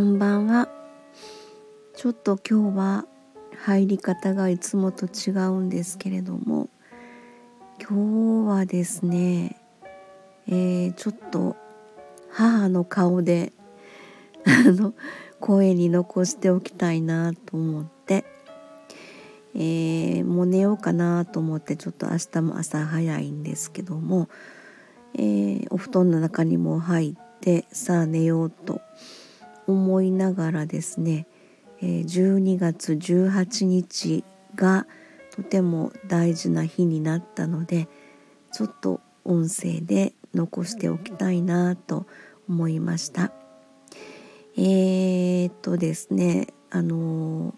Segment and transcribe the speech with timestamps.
[0.00, 0.66] こんばんは。
[1.94, 3.04] ちょっと今日は
[3.58, 6.70] 入り方がいつもと違うんですけれども
[7.78, 9.60] 今日はですね、
[10.48, 11.54] えー、ちょっと
[12.30, 13.52] 母の顔で
[14.48, 14.94] あの
[15.38, 18.24] 声に残しておきたいなと思って、
[19.54, 24.30] えー、もう寝ようかなと思ってちょっと明日も朝早いんですけども、
[25.12, 28.79] えー、お布団の中にも入ってさあ寝ようと
[29.66, 31.26] 思いながらですね、
[31.80, 34.24] 12月18日
[34.54, 34.86] が
[35.30, 37.88] とても大事な日になったので
[38.52, 42.06] ちょっと音声で残しておきたいなと
[42.48, 43.32] 思いました。
[44.56, 47.54] えー、っとですねあの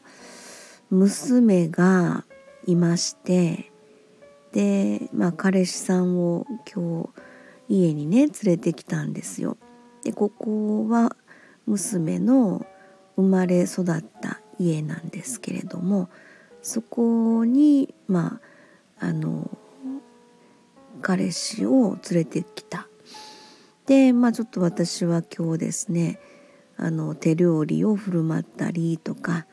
[0.90, 2.24] 娘が
[2.66, 3.72] いまして
[4.52, 7.10] でまあ彼氏さんを今
[7.68, 9.56] 日家にね連れてきたんですよ。
[10.04, 11.16] でここは
[11.66, 12.66] 娘の
[13.16, 16.08] 生まれ育った家なんですけれども
[16.62, 18.40] そこにま
[19.00, 19.50] ああの
[21.00, 22.86] 彼氏を連れてきた。
[23.86, 26.20] でまあちょっと私は今日ですね
[26.76, 29.46] あの手料理を振る舞ったりとか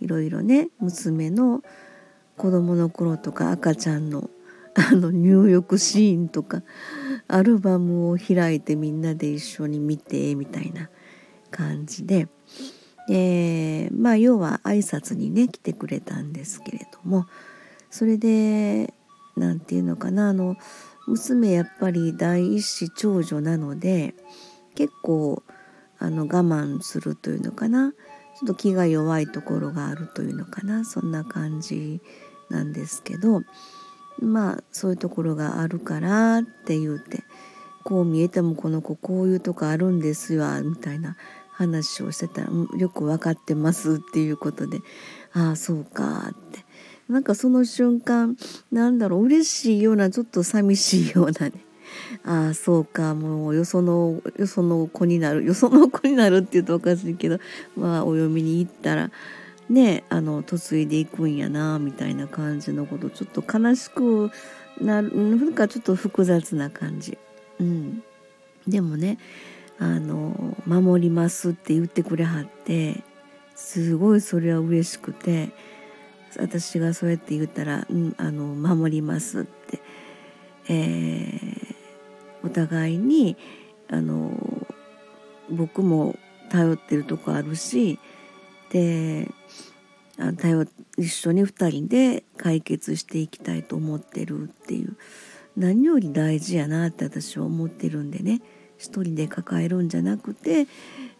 [0.00, 1.62] いろいろね娘の
[2.36, 4.28] 子供の頃とか赤ちゃんの
[4.74, 6.62] あの入浴シーンとか
[7.26, 10.88] アルバムを開いてみんなで一緒に見てみたいな
[11.50, 12.28] 感じで、
[13.10, 17.26] えー、まあ要は挨拶にね来てくれたんですけれども。
[17.90, 18.94] それで
[19.36, 20.56] 何て言うのかなあの
[21.08, 24.14] 娘やっぱり第一子長女なので
[24.76, 25.42] 結構
[25.98, 27.92] あの我慢するというのかな。
[27.92, 30.84] ちょっと気が弱いところがあるというのかな。
[30.84, 32.00] そんな感じ
[32.48, 33.42] なんですけど。
[34.22, 37.24] まあそういうところがあるからって言うて
[37.84, 41.16] こう見えてもこの子こういうとこあるんですよみたいな
[41.60, 42.48] 話をしてたら、
[42.78, 44.80] よく分かってますっていうことで
[45.32, 46.64] ああそうかって。
[47.08, 48.36] なんかその瞬間
[48.70, 51.52] なんだろう嬉しいようなちょっと寂しいようなね。
[52.24, 57.40] ああそうかもうよそのよその子になるよその子になるって言うとおかしいけど
[57.76, 59.10] まあお嫁に行ったら
[59.68, 64.30] ねあの嫁いでいくんやなみたいな感じのことちょっと悲しく
[64.80, 67.18] なるなんかちょっと複雑な感じ。
[67.58, 68.04] うん、
[68.68, 69.18] でもね
[69.80, 73.02] あの守りますって言ってくれはって
[73.56, 75.48] すごいそれは嬉しくて
[76.38, 79.80] 私がそうやって言ったら「うん、あの守ります」って、
[80.68, 83.38] えー、お互いに
[83.88, 84.66] あの
[85.50, 86.14] 僕も
[86.50, 87.98] 頼ってるとこあるし
[88.70, 89.30] で
[90.36, 90.66] 頼
[90.98, 94.96] 一緒に2人で解決していきたいと思ってるっていう
[95.56, 98.42] 何より大事やなって私は思ってるんでね。
[98.80, 100.66] 一人で抱えるんじゃなくて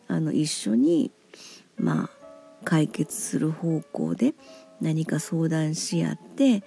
[0.09, 1.13] あの一緒に
[1.79, 2.11] まあ
[2.65, 4.35] 解決する方向で
[4.81, 6.65] 何か相談し合って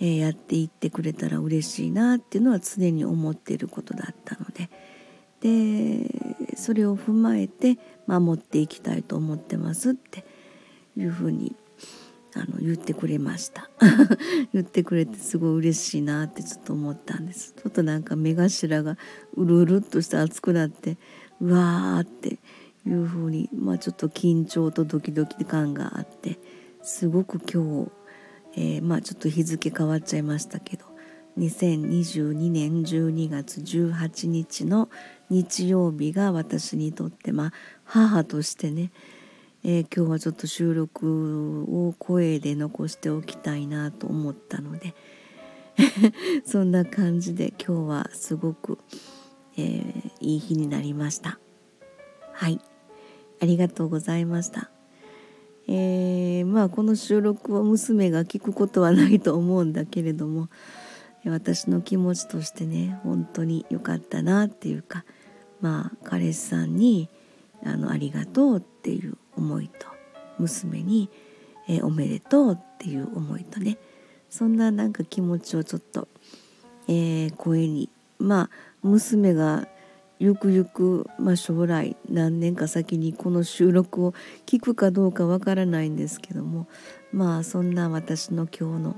[0.00, 4.68] えー、やっていってくれたら嬉しいなっていうのは常に思っていることだったので。
[5.42, 7.76] でそれを踏まえて
[8.06, 10.24] 守っていきたいと思ってますって
[10.96, 11.56] いうふうに
[12.34, 13.70] あの言ってくれました。
[14.52, 17.54] 言ってくれてすごい嬉しいなってちょっと思ったんです。
[17.56, 18.96] ちょっとなんか目頭が
[19.36, 20.98] うるうるっとして熱くなって
[21.40, 22.38] うわーって
[22.86, 26.38] いうふうにまあちょっと緊張とドキドキ感があって
[26.82, 27.92] すごく今日
[28.54, 30.84] えー、まあちょっと日付変わっちゃいましたけど
[31.38, 34.90] 2022年12月18日の
[35.30, 37.52] 日曜日が私にとってまあ
[37.84, 38.92] 母としてね、
[39.64, 44.94] えー、今日はちょっと収録を声で残しておきたいなと思ったので
[46.44, 48.78] そんな感じで今日はすごく、
[49.56, 51.38] えー、いい日になりました。
[52.32, 52.60] はい。
[53.40, 54.70] ありがとうございました。
[55.68, 60.48] えー、まあこの収録を娘が聞くことはないと思うんだけれども
[61.24, 65.04] 私の気持ちとしてね本当に良かったなっていうか
[65.60, 67.08] まあ彼氏さんに
[67.64, 69.86] あのありがとうっていう思いと
[70.38, 71.10] 娘に、
[71.68, 73.78] えー、おめでとうっていう思いとね
[74.30, 76.08] そんななんか気持ちをちょっと、
[76.88, 77.88] えー、声に
[78.18, 78.50] まあ
[78.82, 79.66] 娘が
[80.18, 84.14] ゆくゆく、まあ、将来何年か先にこの収録を
[84.46, 86.68] 聞くかどうかわからないんですけども
[87.12, 88.96] まあそんな私の今日の、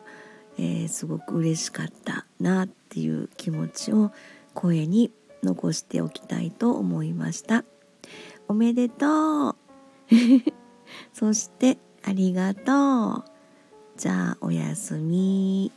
[0.58, 4.12] えー、すごく嬉しかったなっていう気持ちを
[4.52, 5.10] 声に
[5.42, 7.64] 残しておきたいと思いました。
[8.46, 9.63] おめでとう
[11.12, 13.34] そしてありがとう。
[13.96, 15.72] じゃあおやすみ。